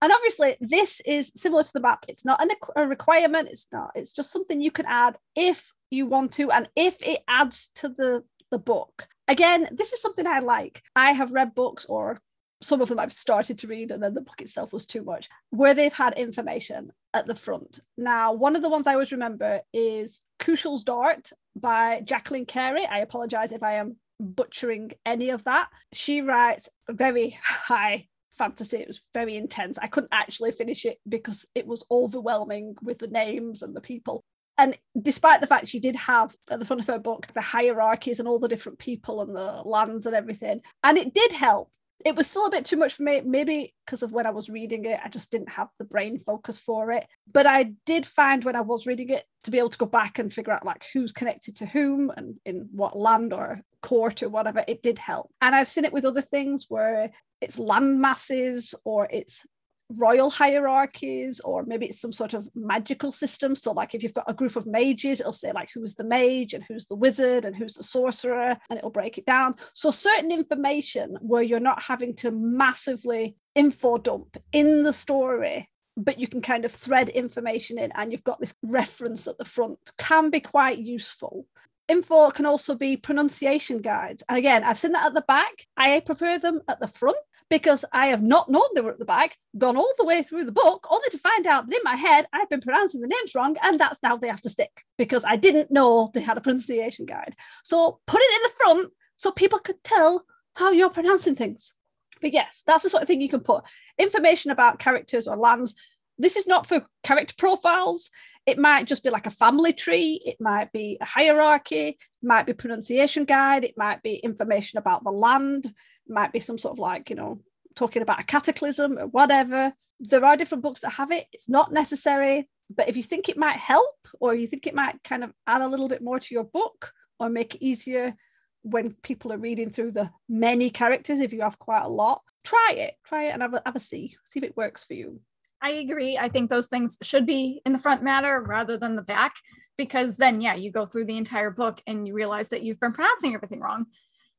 [0.00, 2.04] And obviously, this is similar to the map.
[2.08, 3.48] It's not an, a requirement.
[3.50, 3.92] It's not.
[3.94, 7.88] It's just something you can add if you want to, and if it adds to
[7.88, 9.08] the the book.
[9.26, 10.82] Again, this is something I like.
[10.94, 12.20] I have read books, or
[12.62, 15.28] some of them I've started to read, and then the book itself was too much,
[15.50, 17.80] where they've had information at the front.
[17.96, 22.86] Now, one of the ones I always remember is Kushiel's Dart by Jacqueline Carey.
[22.86, 25.68] I apologize if I am butchering any of that.
[25.92, 28.78] She writes very high fantasy.
[28.78, 29.78] It was very intense.
[29.78, 34.22] I couldn't actually finish it because it was overwhelming with the names and the people.
[34.56, 38.18] And despite the fact she did have at the front of her book the hierarchies
[38.18, 41.70] and all the different people and the lands and everything, and it did help.
[42.04, 44.48] It was still a bit too much for me, maybe because of when I was
[44.48, 47.06] reading it, I just didn't have the brain focus for it.
[47.30, 50.18] But I did find when I was reading it to be able to go back
[50.18, 54.28] and figure out like who's connected to whom and in what land or court or
[54.28, 55.30] whatever, it did help.
[55.40, 59.44] And I've seen it with other things where it's land masses or it's
[59.90, 63.56] royal hierarchies or maybe it's some sort of magical system.
[63.56, 66.54] So like if you've got a group of mages it'll say like who's the mage
[66.54, 69.54] and who's the wizard and who's the sorcerer and it'll break it down.
[69.72, 76.18] So certain information where you're not having to massively info dump in the story but
[76.18, 79.78] you can kind of thread information in and you've got this reference at the front
[79.96, 81.44] can be quite useful.
[81.88, 84.22] Info can also be pronunciation guides.
[84.28, 85.66] And again i've seen that at the back.
[85.76, 87.16] I prefer them at the front
[87.50, 90.44] because I have not known they were at the back, gone all the way through
[90.44, 93.34] the book, only to find out that in my head I've been pronouncing the names
[93.34, 96.42] wrong, and that's now they have to stick because I didn't know they had a
[96.42, 97.36] pronunciation guide.
[97.64, 101.74] So put it in the front so people could tell how you're pronouncing things.
[102.20, 103.64] But yes, that's the sort of thing you can put
[103.98, 105.74] information about characters or lands.
[106.18, 108.10] This is not for character profiles.
[108.44, 110.20] It might just be like a family tree.
[110.24, 111.88] It might be a hierarchy.
[111.90, 113.64] It might be pronunciation guide.
[113.64, 115.72] It might be information about the land
[116.08, 117.40] might be some sort of like you know
[117.76, 121.72] talking about a cataclysm or whatever there are different books that have it it's not
[121.72, 125.32] necessary but if you think it might help or you think it might kind of
[125.46, 128.14] add a little bit more to your book or make it easier
[128.62, 132.74] when people are reading through the many characters if you have quite a lot try
[132.76, 135.20] it try it and have a, have a see see if it works for you
[135.60, 136.16] I agree.
[136.16, 139.36] I think those things should be in the front matter rather than the back,
[139.76, 142.92] because then, yeah, you go through the entire book and you realize that you've been
[142.92, 143.86] pronouncing everything wrong.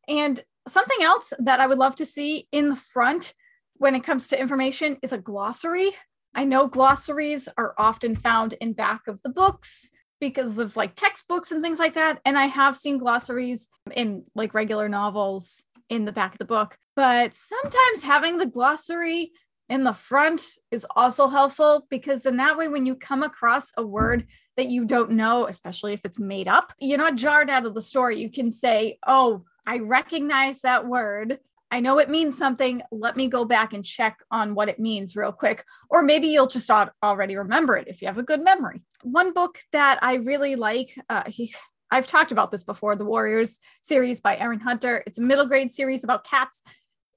[0.07, 3.33] And something else that I would love to see in the front
[3.75, 5.91] when it comes to information is a glossary.
[6.35, 11.51] I know glossaries are often found in back of the books because of like textbooks
[11.51, 12.19] and things like that.
[12.25, 16.77] And I have seen glossaries in like regular novels in the back of the book.
[16.95, 19.31] But sometimes having the glossary
[19.69, 23.85] in the front is also helpful because then that way, when you come across a
[23.85, 24.25] word
[24.57, 27.81] that you don't know, especially if it's made up, you're not jarred out of the
[27.81, 28.19] story.
[28.19, 31.39] You can say, Oh, I recognize that word.
[31.71, 32.81] I know it means something.
[32.91, 35.63] Let me go back and check on what it means real quick.
[35.89, 36.69] Or maybe you'll just
[37.03, 38.81] already remember it if you have a good memory.
[39.03, 41.53] One book that I really like, uh, he,
[41.91, 45.03] I've talked about this before the Warriors series by Erin Hunter.
[45.05, 46.63] It's a middle grade series about cats.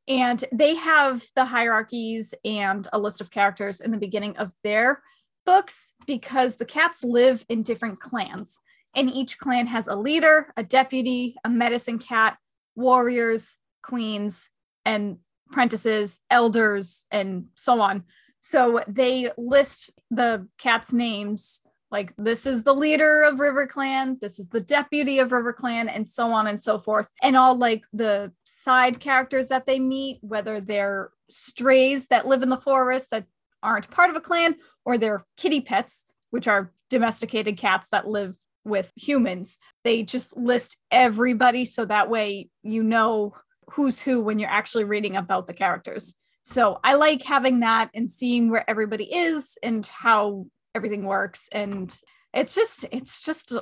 [0.08, 5.02] And they have the hierarchies and a list of characters in the beginning of their
[5.46, 8.60] books because the cats live in different clans.
[8.94, 12.36] And each clan has a leader, a deputy, a medicine cat,
[12.74, 14.50] warriors, queens,
[14.84, 15.18] and
[15.50, 18.04] apprentices, elders, and so on.
[18.40, 24.38] So they list the cats' names like this is the leader of River Clan, this
[24.38, 27.10] is the deputy of River Clan, and so on and so forth.
[27.22, 32.48] And all like the side characters that they meet, whether they're strays that live in
[32.48, 33.26] the forest that
[33.62, 38.36] aren't part of a clan, or they're kitty pets, which are domesticated cats that live
[38.64, 39.58] with humans.
[39.84, 43.32] They just list everybody so that way you know
[43.70, 46.14] who's who when you're actually reading about the characters.
[46.42, 51.94] So I like having that and seeing where everybody is and how everything works and
[52.34, 53.54] it's just it's just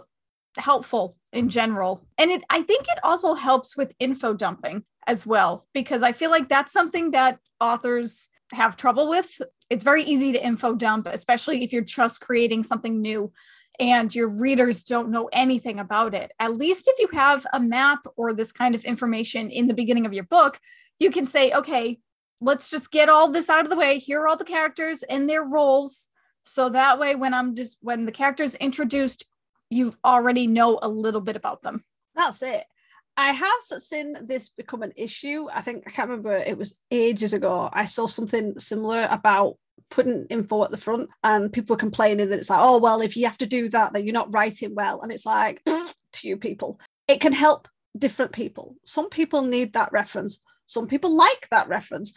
[0.56, 5.66] helpful in general and it i think it also helps with info dumping as well
[5.72, 10.44] because i feel like that's something that authors have trouble with it's very easy to
[10.44, 13.32] info dump especially if you're just creating something new
[13.80, 18.00] and your readers don't know anything about it at least if you have a map
[18.16, 20.60] or this kind of information in the beginning of your book
[20.98, 21.98] you can say okay
[22.40, 25.28] let's just get all this out of the way here are all the characters and
[25.28, 26.10] their roles
[26.44, 29.26] so that way, when I'm just when the character's introduced,
[29.68, 31.84] you already know a little bit about them.
[32.14, 32.64] That's it.
[33.16, 35.48] I have seen this become an issue.
[35.52, 37.68] I think I can't remember, it was ages ago.
[37.72, 39.58] I saw something similar about
[39.90, 43.16] putting info at the front, and people are complaining that it's like, oh, well, if
[43.16, 45.00] you have to do that, then you're not writing well.
[45.02, 48.76] And it's like, to you people, it can help different people.
[48.84, 52.14] Some people need that reference, some people like that reference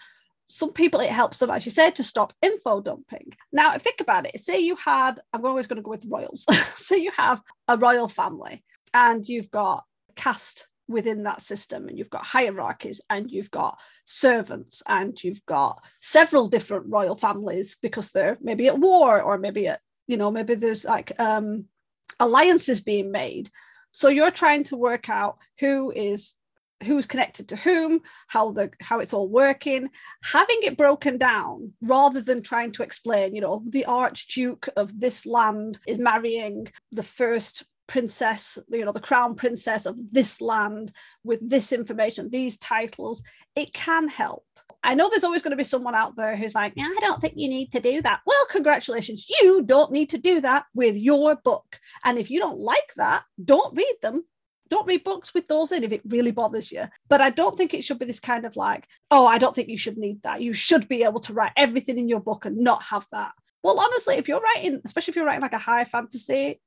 [0.48, 3.32] some people it helps them, as you said, to stop info dumping.
[3.52, 4.40] Now, think about it.
[4.40, 6.46] Say you had, I'm always going to go with royals.
[6.78, 12.10] say you have a royal family and you've got caste within that system and you've
[12.10, 18.38] got hierarchies and you've got servants and you've got several different royal families because they're
[18.42, 21.66] maybe at war or maybe at you know maybe there's like um
[22.20, 23.50] alliances being made.
[23.92, 26.34] So you're trying to work out who is
[26.84, 29.90] who's connected to whom how the how it's all working.
[30.24, 35.26] Having it broken down rather than trying to explain you know the archduke of this
[35.26, 40.92] land is marrying the first princess you know the crown princess of this land
[41.24, 43.24] with this information these titles
[43.56, 44.46] it can help
[44.86, 47.36] I know there's always going to be someone out there who's like, I don't think
[47.38, 48.20] you need to do that.
[48.26, 49.26] Well, congratulations.
[49.42, 51.80] You don't need to do that with your book.
[52.04, 54.26] And if you don't like that, don't read them
[54.74, 56.86] don't read books with those in if it really bothers you.
[57.08, 59.70] But I don't think it should be this kind of like, oh, I don't think
[59.70, 60.42] you should need that.
[60.42, 63.34] You should be able to write everything in your book and not have that.
[63.62, 66.60] Well, honestly, if you're writing, especially if you're writing like a high fantasy,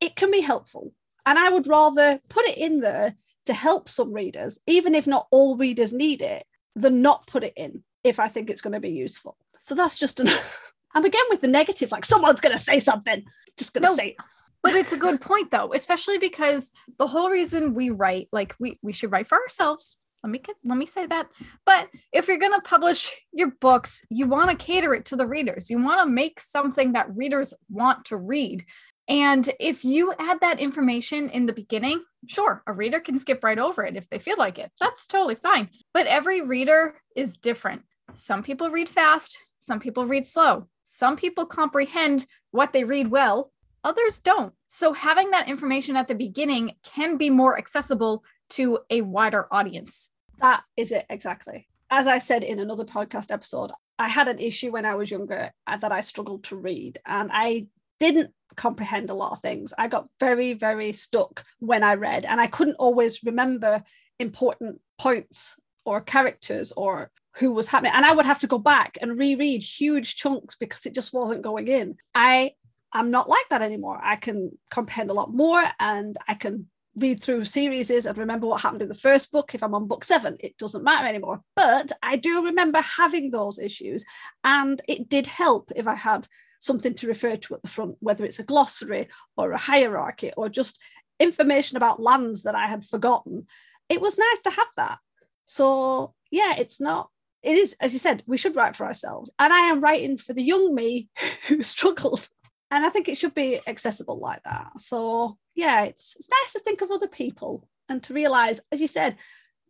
[0.00, 0.92] it can be helpful.
[1.26, 3.14] And I would rather put it in there
[3.46, 7.54] to help some readers, even if not all readers need it, than not put it
[7.56, 9.36] in if I think it's going to be useful.
[9.62, 10.28] So that's just an.
[10.96, 13.24] I'm again with the negative, like someone's going to say something,
[13.56, 14.16] just going to no, say it
[14.64, 18.76] but it's a good point though especially because the whole reason we write like we
[18.82, 21.28] we should write for ourselves let me get, let me say that
[21.64, 25.26] but if you're going to publish your books you want to cater it to the
[25.26, 28.64] readers you want to make something that readers want to read
[29.08, 33.58] and if you add that information in the beginning sure a reader can skip right
[33.58, 37.82] over it if they feel like it that's totally fine but every reader is different
[38.16, 43.50] some people read fast some people read slow some people comprehend what they read well
[43.84, 44.52] others don't.
[44.68, 50.10] So having that information at the beginning can be more accessible to a wider audience.
[50.40, 51.68] That is it exactly.
[51.90, 55.52] As I said in another podcast episode, I had an issue when I was younger
[55.66, 59.74] uh, that I struggled to read and I didn't comprehend a lot of things.
[59.76, 63.82] I got very, very stuck when I read and I couldn't always remember
[64.18, 67.92] important points or characters or who was happening.
[67.94, 71.42] And I would have to go back and reread huge chunks because it just wasn't
[71.42, 71.96] going in.
[72.14, 72.52] I
[72.94, 74.00] am not like that anymore.
[74.02, 78.60] I can comprehend a lot more and I can read through series and remember what
[78.60, 80.36] happened in the first book if I'm on book seven.
[80.38, 81.40] It doesn't matter anymore.
[81.56, 84.04] But I do remember having those issues.
[84.44, 86.28] And it did help if I had
[86.64, 90.48] something to refer to at the front, whether it's a glossary or a hierarchy or
[90.48, 90.80] just
[91.20, 93.46] information about lands that I had forgotten.
[93.88, 94.98] It was nice to have that.
[95.46, 97.10] So, yeah, it's not,
[97.42, 99.30] it is, as you said, we should write for ourselves.
[99.38, 101.08] And I am writing for the young me
[101.48, 102.28] who struggled.
[102.70, 104.72] And I think it should be accessible like that.
[104.78, 108.88] So, yeah, it's, it's nice to think of other people and to realize, as you
[108.88, 109.16] said,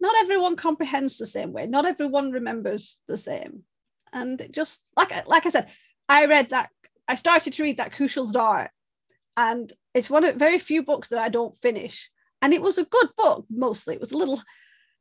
[0.01, 1.67] not everyone comprehends the same way.
[1.67, 3.65] Not everyone remembers the same.
[4.13, 5.69] And just like like I said,
[6.09, 6.71] I read that
[7.09, 8.71] I started to read that Kushiel's Dart,
[9.37, 12.11] and it's one of very few books that I don't finish.
[12.43, 13.95] And it was a good book, mostly.
[13.95, 14.43] It was a little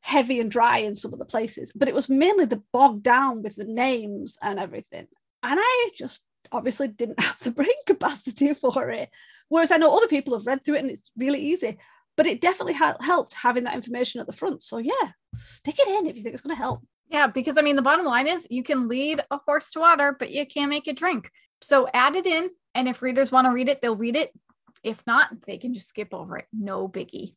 [0.01, 3.41] heavy and dry in some of the places, but it was mainly the bogged down
[3.41, 5.08] with the names and everything.
[5.41, 9.10] And I just obviously didn't have the brain capacity for it.
[9.49, 11.78] Whereas I know other people have read through it and it's really easy,
[12.18, 14.64] but it definitely ha- helped having that information at the front.
[14.64, 16.82] So yeah, stick it in if you think it's going to help.
[17.10, 20.16] Yeah, because I mean, the bottom line is you can lead a horse to water,
[20.18, 21.30] but you can't make it drink.
[21.62, 22.49] So add it in.
[22.76, 24.32] And if readers want to read it, they'll read it.
[24.84, 26.47] If not, they can just skip over it.
[26.51, 27.36] No biggie.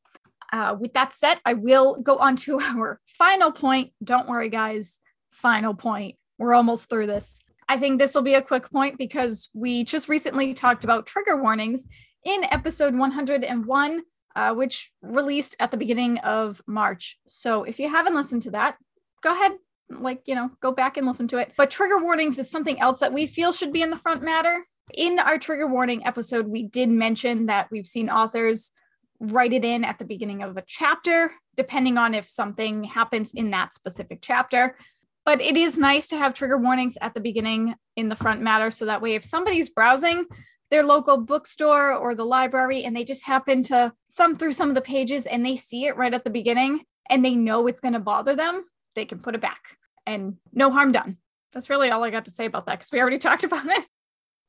[0.52, 3.92] Uh, with that said, I will go on to our final point.
[4.02, 5.00] Don't worry, guys.
[5.30, 6.16] Final point.
[6.38, 7.38] We're almost through this.
[7.68, 11.40] I think this will be a quick point because we just recently talked about trigger
[11.42, 11.86] warnings
[12.24, 14.02] in episode 101,
[14.36, 17.18] uh, which released at the beginning of March.
[17.26, 18.76] So if you haven't listened to that,
[19.22, 19.52] go ahead,
[19.90, 21.52] like, you know, go back and listen to it.
[21.56, 24.64] But trigger warnings is something else that we feel should be in the front matter.
[24.94, 28.72] In our trigger warning episode, we did mention that we've seen authors
[29.18, 33.50] write it in at the beginning of a chapter, depending on if something happens in
[33.50, 34.76] that specific chapter.
[35.24, 38.70] But it is nice to have trigger warnings at the beginning in the front matter.
[38.70, 40.26] So that way, if somebody's browsing
[40.70, 44.74] their local bookstore or the library and they just happen to thumb through some of
[44.74, 47.94] the pages and they see it right at the beginning and they know it's going
[47.94, 48.64] to bother them,
[48.96, 49.76] they can put it back
[50.06, 51.18] and no harm done.
[51.52, 53.86] That's really all I got to say about that because we already talked about it.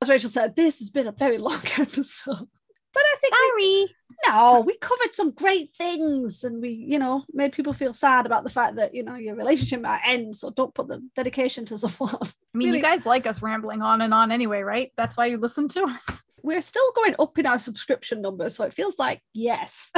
[0.02, 2.48] As Rachel said, this has been a very long episode.
[2.93, 3.52] But I think sorry.
[3.58, 3.95] We,
[4.28, 8.43] no, we covered some great things and we, you know, made people feel sad about
[8.43, 10.36] the fact that, you know, your relationship might end.
[10.36, 12.16] So don't put the dedication to someone.
[12.22, 12.78] I mean, really.
[12.78, 14.91] you guys like us rambling on and on anyway, right?
[14.98, 16.24] That's why you listen to us.
[16.41, 18.56] We're still going up in our subscription numbers.
[18.56, 19.91] So it feels like yes.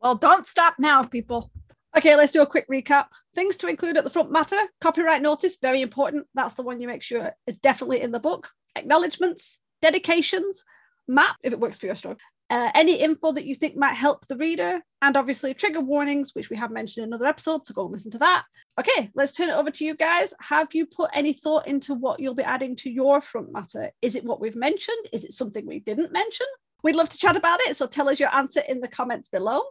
[0.00, 1.50] well, don't stop now, people.
[1.96, 3.06] Okay, let's do a quick recap.
[3.34, 4.60] Things to include at the front matter.
[4.80, 6.26] Copyright notice, very important.
[6.34, 8.48] That's the one you make sure is definitely in the book.
[8.76, 10.64] Acknowledgements, dedications,
[11.06, 12.16] map if it works for your story.
[12.48, 16.50] Uh, any info that you think might help the reader, and obviously trigger warnings, which
[16.50, 17.66] we have mentioned in another episode.
[17.66, 18.44] So go and listen to that.
[18.78, 20.32] Okay, let's turn it over to you guys.
[20.40, 23.90] Have you put any thought into what you'll be adding to your front matter?
[24.00, 25.08] Is it what we've mentioned?
[25.12, 26.46] Is it something we didn't mention?
[26.82, 27.76] We'd love to chat about it.
[27.76, 29.62] So tell us your answer in the comments below.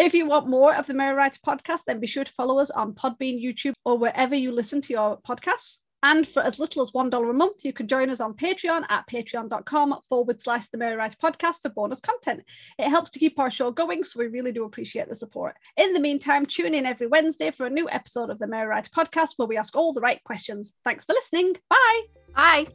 [0.00, 2.70] If you want more of the Merry Writer podcast, then be sure to follow us
[2.70, 5.80] on Podbean, YouTube, or wherever you listen to your podcasts.
[6.02, 9.06] And for as little as $1 a month, you can join us on Patreon at
[9.06, 12.42] patreon.com forward slash the Merry Writer podcast for bonus content.
[12.78, 15.54] It helps to keep our show going, so we really do appreciate the support.
[15.76, 18.88] In the meantime, tune in every Wednesday for a new episode of the Merry Writer
[18.96, 20.72] podcast where we ask all the right questions.
[20.82, 21.56] Thanks for listening.
[21.68, 22.19] Bye.
[22.34, 22.66] Bye.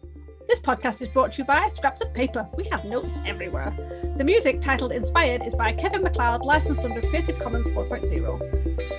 [0.47, 2.47] This podcast is brought to you by Scraps of Paper.
[2.55, 3.73] We have notes everywhere.
[4.17, 8.94] The music titled Inspired is by Kevin MacLeod, licensed under Creative Commons 4.0.